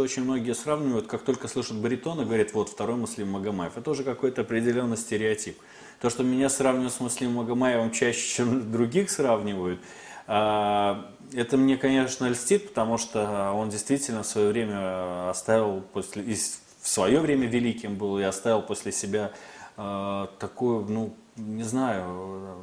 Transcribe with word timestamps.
очень 0.00 0.22
многие 0.22 0.54
сравнивают, 0.54 1.08
как 1.08 1.22
только 1.22 1.48
слышат 1.48 1.76
баритона, 1.76 2.24
говорят, 2.24 2.54
вот 2.54 2.68
второй 2.68 2.94
Муслим 2.94 3.32
Магомаев. 3.32 3.76
Это 3.76 3.90
уже 3.90 4.04
какой-то 4.04 4.42
определенный 4.42 4.96
стереотип. 4.96 5.58
То, 6.00 6.08
что 6.08 6.22
меня 6.22 6.48
сравнивают 6.48 6.92
с 6.92 7.00
Муслимом 7.00 7.38
Магомаевым 7.38 7.90
чаще, 7.90 8.36
чем 8.36 8.70
других 8.70 9.10
сравнивают, 9.10 9.80
а, 10.28 11.10
это 11.32 11.56
мне, 11.56 11.76
конечно, 11.76 12.28
льстит, 12.28 12.68
потому 12.68 12.96
что 12.96 13.50
он 13.56 13.70
действительно 13.70 14.22
в 14.22 14.26
свое 14.28 14.50
время 14.50 15.30
оставил 15.30 15.80
после, 15.80 16.22
в 16.22 16.88
свое 16.88 17.18
время 17.18 17.48
великим 17.48 17.96
был 17.96 18.20
и 18.20 18.22
оставил 18.22 18.62
после 18.62 18.92
себя 18.92 19.32
а, 19.76 20.30
такую, 20.38 20.84
ну, 20.88 21.12
не 21.34 21.64
знаю, 21.64 22.57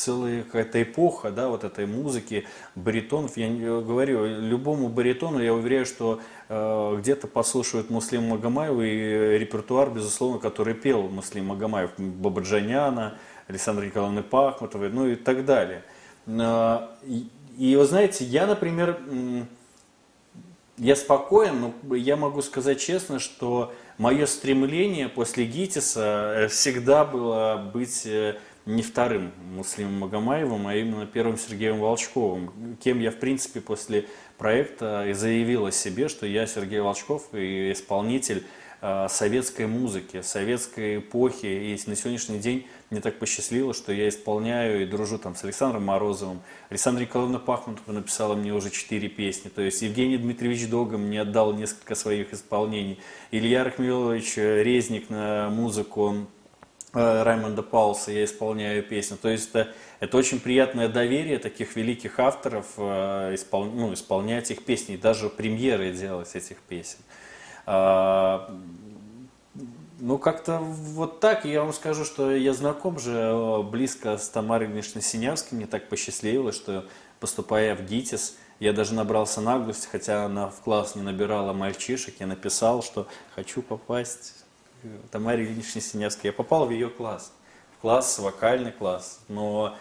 целая 0.00 0.42
какая-то 0.42 0.82
эпоха, 0.82 1.30
да, 1.30 1.48
вот 1.48 1.64
этой 1.64 1.86
музыки, 1.86 2.46
баритонов. 2.74 3.36
Я 3.36 3.48
говорю, 3.48 4.24
любому 4.24 4.88
баритону 4.88 5.42
я 5.42 5.52
уверяю, 5.52 5.84
что 5.84 6.20
э, 6.48 6.96
где-то 6.98 7.26
послушают 7.26 7.90
Муслим 7.90 8.24
Магомаева 8.28 8.82
и 8.82 9.38
репертуар, 9.38 9.90
безусловно, 9.90 10.38
который 10.38 10.74
пел 10.74 11.08
Муслим 11.08 11.46
Магомаев, 11.46 11.90
Бабаджаняна, 11.98 13.18
Александра 13.46 13.84
Николаевна 13.84 14.22
Пахмутова, 14.22 14.88
ну 14.88 15.06
и 15.06 15.16
так 15.16 15.44
далее. 15.44 15.84
Э, 16.26 16.88
и, 17.04 17.28
и 17.58 17.76
вы 17.76 17.84
знаете, 17.84 18.24
я, 18.24 18.46
например, 18.46 18.98
я 20.80 20.96
спокоен, 20.96 21.74
но 21.82 21.94
я 21.94 22.16
могу 22.16 22.40
сказать 22.40 22.80
честно, 22.80 23.18
что 23.18 23.74
мое 23.98 24.24
стремление 24.24 25.10
после 25.10 25.44
ГИТИСа 25.44 26.34
э, 26.36 26.48
всегда 26.48 27.04
было 27.04 27.70
быть 27.72 28.06
э, 28.06 28.38
не 28.76 28.82
вторым 28.82 29.32
Муслимом 29.54 30.00
Магомаевым, 30.00 30.66
а 30.66 30.74
именно 30.74 31.06
первым 31.06 31.36
Сергеем 31.36 31.78
Волчковым, 31.78 32.76
кем 32.82 33.00
я, 33.00 33.10
в 33.10 33.16
принципе, 33.16 33.60
после 33.60 34.06
проекта 34.38 35.06
и 35.08 35.12
заявил 35.12 35.66
о 35.66 35.72
себе, 35.72 36.08
что 36.08 36.26
я 36.26 36.46
Сергей 36.46 36.80
Волчков 36.80 37.34
и 37.34 37.72
исполнитель 37.72 38.46
э, 38.80 39.06
советской 39.10 39.66
музыки, 39.66 40.22
советской 40.22 40.98
эпохи. 40.98 41.46
И 41.46 41.80
на 41.86 41.96
сегодняшний 41.96 42.38
день 42.38 42.66
мне 42.90 43.00
так 43.00 43.18
посчастливилось, 43.18 43.76
что 43.76 43.92
я 43.92 44.08
исполняю 44.08 44.82
и 44.82 44.86
дружу 44.86 45.18
там 45.18 45.34
с 45.34 45.44
Александром 45.44 45.84
Морозовым. 45.84 46.40
Александра 46.70 47.02
Николаевна 47.02 47.38
Пахмутова 47.38 47.92
написала 47.92 48.34
мне 48.34 48.54
уже 48.54 48.70
четыре 48.70 49.08
песни. 49.08 49.50
То 49.50 49.62
есть 49.62 49.82
Евгений 49.82 50.16
Дмитриевич 50.16 50.68
Дога 50.68 50.96
мне 50.96 51.20
отдал 51.20 51.52
несколько 51.52 51.94
своих 51.94 52.32
исполнений. 52.32 52.98
Илья 53.30 53.64
Рахмилович 53.64 54.36
Резник 54.36 55.10
на 55.10 55.50
музыку 55.50 56.14
Э, 56.14 56.39
Раймонда 56.92 57.62
Паулса 57.62 58.10
я 58.10 58.24
исполняю 58.24 58.82
песню. 58.82 59.16
То 59.16 59.28
есть 59.28 59.50
это, 59.50 59.72
это 60.00 60.16
очень 60.16 60.40
приятное 60.40 60.88
доверие 60.88 61.38
таких 61.38 61.76
великих 61.76 62.18
авторов 62.18 62.66
э, 62.76 63.34
испол, 63.34 63.66
ну, 63.66 63.92
исполнять 63.94 64.50
их 64.50 64.64
песни, 64.64 64.94
и 64.94 64.98
даже 64.98 65.28
премьеры 65.28 65.92
делать 65.92 66.34
этих 66.34 66.56
песен. 66.58 66.98
А, 67.66 68.52
ну, 70.00 70.18
как-то 70.18 70.58
вот 70.58 71.20
так, 71.20 71.44
я 71.44 71.62
вам 71.62 71.72
скажу, 71.72 72.04
что 72.04 72.34
я 72.34 72.54
знаком 72.54 72.98
же 72.98 73.12
э, 73.12 73.62
близко 73.62 74.18
с 74.18 74.28
Тамарой 74.28 74.66
Ильиничной 74.66 75.02
Синявской, 75.02 75.58
мне 75.58 75.66
так 75.66 75.88
посчастливилось, 75.88 76.56
что 76.56 76.86
поступая 77.20 77.76
в 77.76 77.82
ГИТИС, 77.84 78.36
я 78.58 78.72
даже 78.72 78.94
набрался 78.94 79.40
наглости, 79.40 79.86
хотя 79.90 80.24
она 80.24 80.48
в 80.48 80.60
класс 80.60 80.96
не 80.96 81.02
набирала 81.02 81.52
мальчишек, 81.52 82.16
я 82.18 82.26
написал, 82.26 82.82
что 82.82 83.06
хочу 83.34 83.62
попасть 83.62 84.44
Тамаре 85.10 85.44
Ильиничне 85.44 85.80
Синявской, 85.80 86.28
я 86.28 86.32
попал 86.32 86.66
в 86.66 86.70
ее 86.70 86.88
класс, 86.88 87.32
в 87.76 87.80
класс, 87.80 88.18
вокальный 88.18 88.72
класс, 88.72 89.20
но 89.28 89.76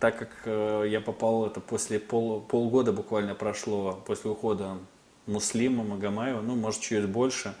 так 0.00 0.18
как 0.18 0.30
э, 0.44 0.86
я 0.88 1.00
попал 1.00 1.46
это 1.46 1.60
после 1.60 1.98
пол, 1.98 2.40
полгода 2.40 2.92
буквально 2.92 3.34
прошло 3.34 4.00
после 4.06 4.30
ухода 4.30 4.78
Муслима 5.26 5.82
Магомаева, 5.82 6.40
ну, 6.40 6.54
может, 6.54 6.80
чуть 6.80 7.08
больше, 7.08 7.54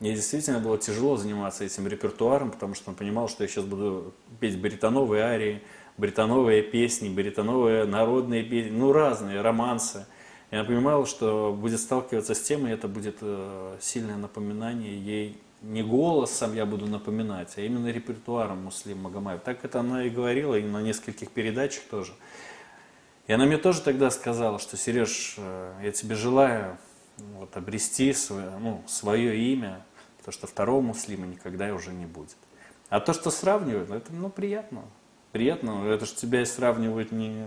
мне 0.00 0.14
действительно 0.14 0.58
было 0.58 0.76
тяжело 0.76 1.16
заниматься 1.16 1.64
этим 1.64 1.86
репертуаром, 1.86 2.50
потому 2.50 2.74
что 2.74 2.90
он 2.90 2.96
понимал, 2.96 3.28
что 3.28 3.44
я 3.44 3.48
сейчас 3.48 3.64
буду 3.64 4.12
петь 4.40 4.60
баритоновые 4.60 5.22
арии, 5.22 5.62
баритоновые 5.96 6.62
песни, 6.62 7.08
баритоновые 7.08 7.84
народные 7.84 8.42
песни, 8.42 8.70
ну, 8.70 8.92
разные, 8.92 9.40
романсы. 9.40 10.06
Я 10.50 10.64
понимал, 10.64 11.06
что 11.06 11.56
будет 11.58 11.80
сталкиваться 11.80 12.34
с 12.34 12.40
тем, 12.42 12.66
и 12.66 12.70
это 12.70 12.86
будет 12.86 13.18
э, 13.22 13.76
сильное 13.80 14.16
напоминание 14.16 14.98
ей 14.98 15.38
не 15.64 15.82
голосом 15.82 16.54
я 16.54 16.66
буду 16.66 16.86
напоминать, 16.86 17.54
а 17.56 17.60
именно 17.62 17.90
репертуаром 17.90 18.64
Муслим 18.64 19.02
Магомаев. 19.02 19.40
Так 19.42 19.64
это 19.64 19.80
она 19.80 20.04
и 20.04 20.10
говорила, 20.10 20.54
и 20.54 20.62
на 20.62 20.82
нескольких 20.82 21.30
передачах 21.30 21.84
тоже. 21.90 22.12
И 23.26 23.32
она 23.32 23.46
мне 23.46 23.56
тоже 23.56 23.80
тогда 23.80 24.10
сказала, 24.10 24.58
что, 24.58 24.76
Сереж, 24.76 25.36
э, 25.38 25.80
я 25.82 25.92
тебе 25.92 26.14
желаю 26.14 26.76
вот, 27.16 27.56
обрести 27.56 28.12
свое, 28.12 28.50
ну, 28.58 28.82
свое 28.86 29.38
имя, 29.52 29.84
потому 30.18 30.32
что 30.32 30.46
второго 30.46 30.82
муслима 30.82 31.26
никогда 31.26 31.72
уже 31.72 31.92
не 31.92 32.04
будет. 32.04 32.36
А 32.90 33.00
то, 33.00 33.14
что 33.14 33.30
сравнивают, 33.30 33.90
это 33.90 34.12
ну, 34.12 34.28
приятно. 34.28 34.82
Приятно, 35.32 35.86
это 35.86 36.04
же 36.04 36.14
тебя 36.14 36.42
и 36.42 36.44
сравнивают 36.44 37.10
не, 37.12 37.46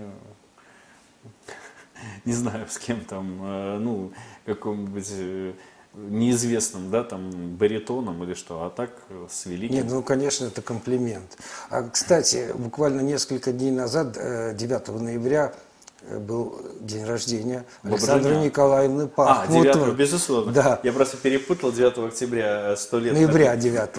не 2.25 2.33
знаю, 2.33 2.67
с 2.67 2.79
кем 2.79 3.01
там, 3.01 3.39
э, 3.43 3.77
ну, 3.77 4.11
каком-нибудь 4.45 5.09
э, 5.11 5.53
неизвестным, 5.93 6.91
да, 6.91 7.03
там, 7.03 7.55
баритоном 7.55 8.23
или 8.23 8.33
что, 8.33 8.63
а 8.63 8.69
так 8.69 8.91
с 9.29 9.45
великим. 9.45 9.75
Нет, 9.75 9.85
ну, 9.89 10.03
конечно, 10.03 10.45
это 10.45 10.61
комплимент. 10.61 11.37
А, 11.69 11.83
кстати, 11.83 12.47
буквально 12.53 13.01
несколько 13.01 13.51
дней 13.51 13.71
назад, 13.71 14.13
9 14.13 14.59
э, 14.59 14.91
ноября, 14.91 15.53
э, 16.01 16.19
был 16.19 16.61
день 16.79 17.05
рождения 17.05 17.65
Александры 17.83 18.35
Николаевны 18.37 19.07
Пахмутовой. 19.07 19.69
А, 19.69 19.73
9 19.73 19.95
безусловно. 19.95 20.51
Да. 20.51 20.79
Я 20.83 20.93
просто 20.93 21.17
перепутал 21.17 21.71
9 21.71 21.97
октября, 22.09 22.75
100 22.75 22.99
лет. 22.99 23.13
Ноября 23.13 23.55
9 23.55 23.89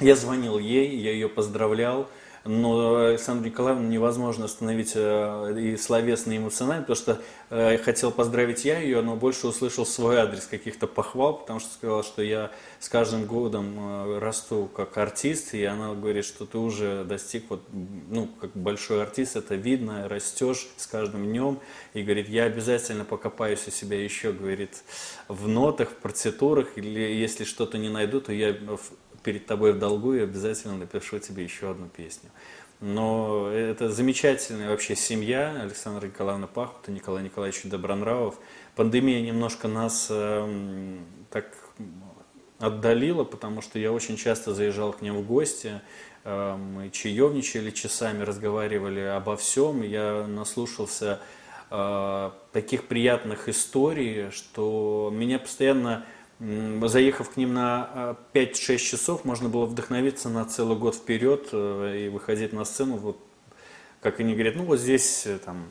Я 0.00 0.16
звонил 0.16 0.58
ей, 0.58 0.96
я 0.98 1.12
ее 1.12 1.28
поздравлял 1.28 2.08
но 2.46 3.06
Александру 3.06 3.46
Николаевну 3.46 3.88
невозможно 3.88 4.44
остановить 4.44 4.92
э, 4.94 5.54
и 5.58 5.76
словесно, 5.76 6.32
и 6.32 6.38
эмоционально, 6.38 6.82
потому 6.82 6.96
что 6.96 7.20
э, 7.50 7.78
хотел 7.78 8.10
поздравить 8.10 8.64
я 8.64 8.78
ее, 8.78 9.00
но 9.02 9.16
больше 9.16 9.46
услышал 9.46 9.84
свой 9.84 10.18
адрес 10.18 10.46
каких-то 10.46 10.86
похвал, 10.86 11.38
потому 11.38 11.60
что 11.60 11.72
сказал, 11.72 12.04
что 12.04 12.22
я 12.22 12.50
с 12.78 12.88
каждым 12.88 13.26
годом 13.26 13.74
э, 13.78 14.18
расту 14.18 14.70
как 14.74 14.96
артист, 14.98 15.54
и 15.54 15.64
она 15.64 15.94
говорит, 15.94 16.24
что 16.24 16.46
ты 16.46 16.58
уже 16.58 17.04
достиг, 17.04 17.44
вот, 17.48 17.62
ну, 17.72 18.28
как 18.40 18.52
большой 18.54 19.02
артист, 19.02 19.36
это 19.36 19.54
видно, 19.54 20.08
растешь 20.08 20.68
с 20.76 20.86
каждым 20.86 21.26
днем, 21.26 21.60
и 21.94 22.02
говорит, 22.02 22.28
я 22.28 22.44
обязательно 22.44 23.04
покопаюсь 23.04 23.66
у 23.66 23.70
себя 23.70 24.02
еще, 24.02 24.32
говорит, 24.32 24.82
в 25.28 25.48
нотах, 25.48 25.90
в 25.90 25.94
партитурах, 25.96 26.76
или 26.76 27.00
если 27.00 27.44
что-то 27.44 27.78
не 27.78 27.88
найду, 27.88 28.20
то 28.20 28.32
я 28.32 28.56
перед 29.26 29.44
тобой 29.44 29.72
в 29.72 29.80
долгу 29.80 30.14
и 30.14 30.20
обязательно 30.20 30.76
напишу 30.76 31.18
тебе 31.18 31.42
еще 31.42 31.72
одну 31.72 31.88
песню. 31.88 32.30
Но 32.80 33.50
это 33.50 33.90
замечательная 33.90 34.70
вообще 34.70 34.94
семья 34.94 35.62
Александра 35.62 36.06
Николаевна 36.06 36.46
Пахута, 36.46 36.92
Николай 36.92 37.24
Николаевич 37.24 37.62
Добронравов. 37.64 38.36
Пандемия 38.76 39.20
немножко 39.20 39.66
нас 39.66 40.06
э, 40.10 40.98
так 41.30 41.46
отдалила, 42.60 43.24
потому 43.24 43.62
что 43.62 43.80
я 43.80 43.90
очень 43.90 44.16
часто 44.16 44.54
заезжал 44.54 44.92
к 44.92 45.02
ним 45.02 45.16
в 45.16 45.26
гости, 45.26 45.80
э, 46.22 46.56
мы 46.56 46.90
чаевничали 46.90 47.72
часами, 47.72 48.22
разговаривали 48.22 49.00
обо 49.00 49.36
всем, 49.36 49.82
я 49.82 50.24
наслушался 50.28 51.18
э, 51.72 52.30
таких 52.52 52.86
приятных 52.86 53.48
историй, 53.48 54.30
что 54.30 55.10
меня 55.12 55.40
постоянно 55.40 56.06
заехав 56.38 57.30
к 57.30 57.36
ним 57.36 57.54
на 57.54 58.16
5-6 58.34 58.74
а, 58.74 58.78
часов, 58.78 59.24
можно 59.24 59.48
было 59.48 59.66
вдохновиться 59.66 60.28
на 60.28 60.44
целый 60.44 60.76
год 60.76 60.94
вперед 60.94 61.48
э, 61.52 62.06
и 62.06 62.08
выходить 62.08 62.52
на 62.52 62.64
сцену, 62.64 62.96
вот, 62.96 63.18
как 64.00 64.20
они 64.20 64.34
говорят, 64.34 64.56
ну 64.56 64.64
вот 64.64 64.78
здесь 64.78 65.26
э, 65.26 65.38
там 65.38 65.70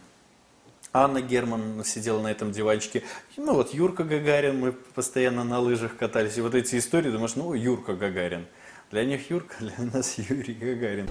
Анна 0.92 1.22
Герман 1.22 1.84
сидела 1.84 2.22
на 2.22 2.32
этом 2.32 2.52
диванчике, 2.52 3.04
ну 3.38 3.54
вот 3.54 3.74
Юрка 3.74 4.04
Гагарин, 4.04 4.60
мы 4.60 4.72
постоянно 4.72 5.44
на 5.44 5.60
лыжах 5.60 5.98
катались, 5.98 6.38
и 6.38 6.42
вот 6.42 6.56
эти 6.56 6.78
истории, 6.78 7.12
думаешь, 7.12 7.36
ну 7.36 7.54
Юрка 7.54 7.94
Гагарин. 7.94 8.48
Для 8.92 9.04
них 9.04 9.30
Юрка, 9.30 9.56
для 9.60 9.86
нас 9.94 10.18
Юрий 10.18 10.54
Гагарин. 10.54 11.08